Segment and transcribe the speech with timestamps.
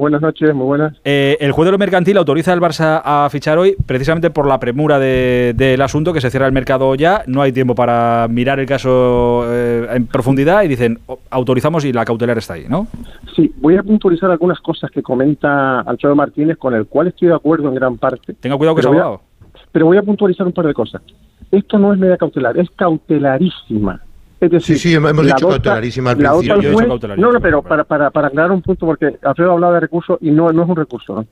[0.00, 0.96] Buenas noches, muy buenas.
[1.04, 4.58] Eh, el juez de lo mercantil autoriza al Barça a fichar hoy precisamente por la
[4.58, 8.64] premura del asunto, que se cierra el mercado ya, no hay tiempo para mirar el
[8.64, 12.86] caso eh, en profundidad y dicen, autorizamos y la cautelar está ahí, ¿no?
[13.36, 17.34] Sí, voy a puntualizar algunas cosas que comenta Alfredo Martínez, con el cual estoy de
[17.34, 18.32] acuerdo en gran parte.
[18.40, 19.20] Tenga cuidado que es abogado.
[19.70, 21.02] Pero voy a puntualizar un par de cosas.
[21.50, 24.00] Esto no es medida cautelar, es cautelarísima
[24.60, 27.16] sí, sí, hemos dicho cautelarísima al principio.
[27.16, 30.30] no, no, pero para, para, para aclarar un punto, porque Alfredo hablaba de recurso y
[30.30, 31.26] no, no es un recurso.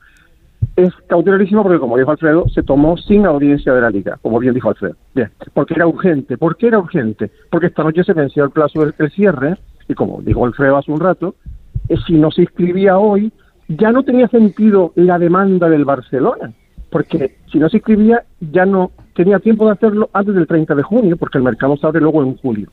[0.76, 4.54] Es cautelarísimo porque, como dijo Alfredo, se tomó sin audiencia de la Liga, como bien
[4.54, 4.96] dijo Alfredo.
[5.14, 6.36] Bien, porque era urgente.
[6.36, 7.30] ¿Por qué era urgente?
[7.50, 9.56] Porque esta noche se venció el plazo del, cierre
[9.88, 11.34] y, como dijo Alfredo hace un rato,
[11.88, 13.32] eh, si no se inscribía hoy,
[13.68, 16.52] ya no tenía sentido la demanda del Barcelona.
[16.90, 20.82] Porque si no se inscribía, ya no tenía tiempo de hacerlo antes del 30 de
[20.82, 22.70] junio, porque el mercado se abre luego en julio.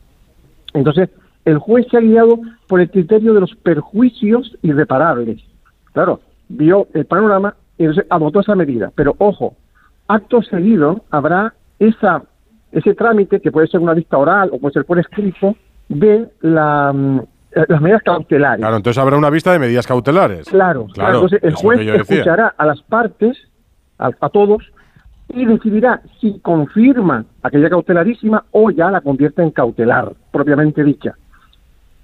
[0.76, 1.10] Entonces,
[1.46, 5.42] el juez se ha guiado por el criterio de los perjuicios irreparables.
[5.94, 8.92] Claro, vio el panorama y entonces adoptó esa medida.
[8.96, 9.56] Pero ojo,
[10.08, 12.24] acto seguido habrá esa
[12.72, 15.56] ese trámite, que puede ser una vista oral o puede ser por escrito,
[15.88, 17.22] de la, mm,
[17.70, 18.60] las medidas cautelares.
[18.60, 20.50] Claro, entonces habrá una vista de medidas cautelares.
[20.50, 21.16] Claro, claro.
[21.16, 23.38] Entonces el juez escuchará a las partes,
[23.98, 24.62] a todos,
[25.36, 31.16] y decidirá si confirma aquella cautelarísima o ya la convierte en cautelar, propiamente dicha.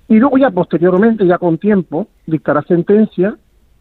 [0.10, 3.36] Y luego ya posteriormente, ya con tiempo, dictará sentencia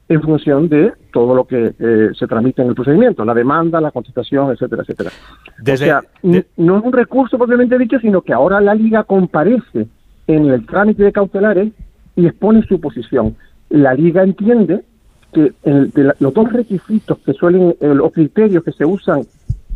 [0.09, 3.91] en función de todo lo que eh, se tramite en el procedimiento, la demanda, la
[3.91, 5.11] contestación, etcétera, etcétera.
[5.11, 9.89] o sea, no es un recurso propiamente dicho, sino que ahora la liga comparece
[10.27, 11.73] en el trámite de cautelares
[12.15, 13.37] y expone su posición.
[13.69, 14.85] La liga entiende
[15.33, 15.53] que
[16.19, 19.23] los dos requisitos que suelen, eh, los criterios que se usan,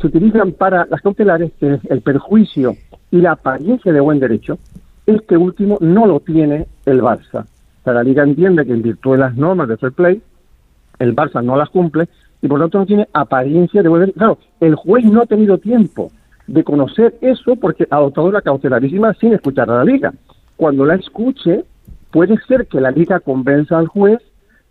[0.00, 2.76] se utilizan para las cautelares, que es el perjuicio
[3.10, 4.58] y la apariencia de buen derecho,
[5.06, 7.44] este último no lo tiene el Barça.
[7.84, 10.22] la Liga entiende que en virtud de las normas de fair play,
[10.98, 12.08] el Barça no las cumple
[12.40, 14.18] y por lo tanto no tiene apariencia de buen derecho.
[14.18, 16.10] Claro, el juez no ha tenido tiempo
[16.46, 20.12] de conocer eso porque ha adoptado la cautelarísima sin escuchar a la Liga.
[20.56, 21.64] Cuando la escuche,
[22.10, 24.18] puede ser que la Liga convenza al juez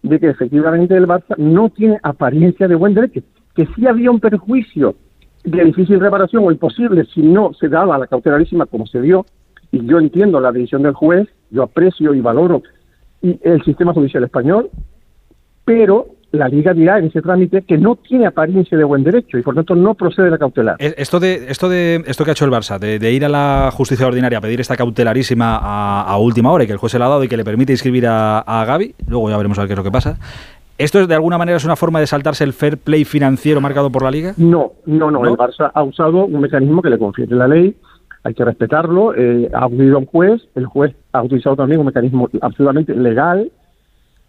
[0.01, 3.21] de que efectivamente el Barça no tiene apariencia de buen derecho,
[3.55, 4.95] que sí había un perjuicio
[5.43, 9.25] de difícil reparación o imposible si no se daba la cautelarísima como se dio,
[9.71, 12.61] y yo entiendo la decisión del juez, yo aprecio y valoro
[13.21, 14.69] el sistema judicial español,
[15.65, 19.43] pero la Liga dirá en ese trámite que no tiene apariencia de buen derecho y
[19.43, 20.75] por tanto no procede la cautelar.
[20.79, 23.69] Eh, esto de esto de esto que ha hecho el Barça, de, ir a la
[23.71, 27.05] justicia ordinaria a pedir esta cautelarísima a, última hora y que el juez se la
[27.05, 29.67] ha dado y que le permite inscribir a, a Gaby, luego ya veremos a ver
[29.69, 30.17] qué es lo que pasa.
[30.83, 33.89] ¿Esto es de alguna manera es una forma de saltarse el fair play financiero marcado
[33.89, 34.33] por la Liga?
[34.37, 35.25] No, no, no.
[35.25, 37.75] El Barça ha usado un mecanismo que le confiere la ley,
[38.23, 39.15] hay que respetarlo.
[39.15, 43.51] Eh, ha acudido a un juez, el juez ha utilizado también un mecanismo absolutamente legal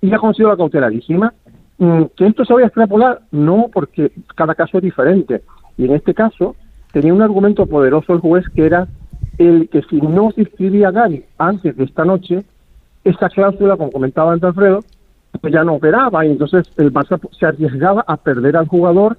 [0.00, 1.32] y ha conseguido la cautelarísima
[1.78, 3.20] Mm, ¿Que esto se vaya a extrapolar?
[3.32, 5.42] No, porque cada caso es diferente.
[5.76, 6.54] Y en este caso
[6.92, 8.86] tenía un argumento poderoso el juez que era
[9.38, 12.44] el que si no se inscribía Gary antes de esta noche,
[13.02, 14.80] esa cláusula, como comentaba antes Alfredo,
[15.42, 19.16] ya no operaba y entonces el Barça se arriesgaba a perder al jugador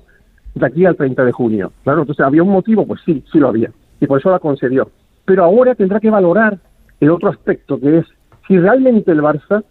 [0.53, 1.71] de aquí al 30 de junio.
[1.83, 3.71] Claro, entonces había un motivo, pues sí, sí lo había.
[3.99, 4.89] Y por eso la concedió.
[5.25, 6.57] Pero ahora tendrá que valorar
[6.99, 8.05] el otro aspecto, que es
[8.47, 9.63] si realmente el Barça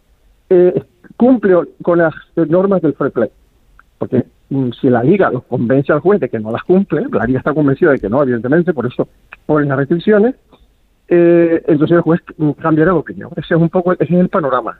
[0.50, 0.82] eh,
[1.16, 3.31] cumple con las normas del fair play.
[3.99, 7.25] Porque mm, si la liga los convence al juez de que no las cumple, la
[7.25, 9.09] liga está convencida de que no, evidentemente, por eso
[9.47, 10.34] ponen las restricciones,
[11.09, 12.21] eh, entonces el juez
[12.61, 13.31] cambiará de opinión.
[13.37, 14.78] Ese es un poco ese es el panorama.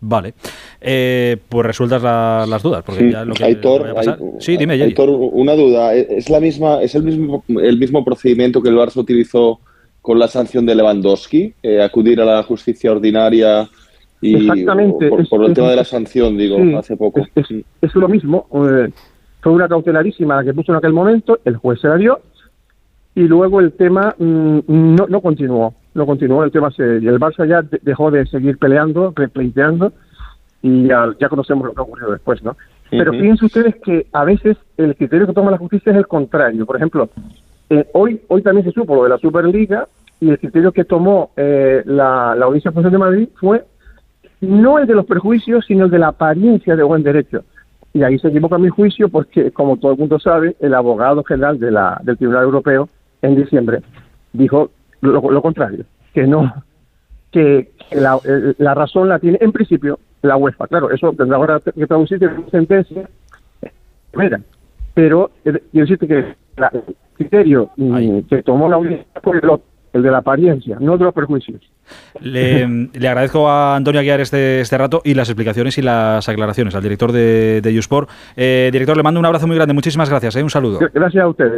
[0.00, 0.34] Vale.
[0.80, 2.82] Eh, pues resueltas las dudas.
[2.84, 3.94] Porque ya lo que, Aitor,
[4.38, 5.94] sí, dime, Aitor, una duda.
[5.94, 9.60] ¿Es, la misma, ¿Es el mismo, el mismo procedimiento que el Barça utilizó
[10.02, 11.54] con la sanción de Lewandowski?
[11.62, 13.68] Eh, acudir a la justicia ordinaria
[14.22, 15.08] Exactamente.
[15.08, 17.26] Por, el tema de la sanción, digo, hace poco.
[17.34, 18.46] Es, lo mismo.
[18.52, 18.90] Eh,
[19.40, 22.20] fue una cautelarísima la que puso en aquel momento, el juez se la dio
[23.14, 25.74] y luego el tema mm, no, no continuó.
[25.96, 29.92] No continuó, el tema se, y el Barça ya dejó de seguir peleando, repleiteando
[30.60, 32.54] y ya, ya, conocemos lo que ocurrió después, ¿no?
[32.90, 36.66] Pero fíjense ustedes que a veces el criterio que toma la justicia es el contrario.
[36.66, 37.08] Por ejemplo,
[37.70, 39.88] eh, hoy, hoy también se supo lo de la Superliga
[40.20, 43.64] y el criterio que tomó eh, la, la Audiencia Nacional de Madrid fue
[44.42, 47.42] no el de los perjuicios, sino el de la apariencia de buen derecho.
[47.94, 51.58] Y ahí se equivoca mi juicio porque, como todo el mundo sabe, el abogado general
[51.58, 52.90] de la, del Tribunal Europeo
[53.22, 53.80] en diciembre
[54.36, 54.70] dijo
[55.00, 56.52] lo, contrario, que no,
[57.30, 58.18] que la,
[58.58, 60.66] la, razón la tiene en principio la UEFA.
[60.66, 63.08] Claro, eso tendrá ahora que traducirse en una sentencia
[64.94, 66.34] pero quiero decirte que el
[67.16, 69.42] criterio mm, que tomó la audiencia fue el
[69.92, 71.60] el de la apariencia, no de los perjuicios.
[72.20, 72.64] Le,
[73.08, 77.12] agradezco a Antonio Aguiar este, este rato y las explicaciones y las aclaraciones al director
[77.12, 77.82] de, de.
[78.36, 79.72] Eh, director, le mando un abrazo muy grande.
[79.74, 80.36] Muchísimas gracias.
[80.36, 80.80] Eh, un saludo.
[80.92, 81.54] Gracias a ustedes.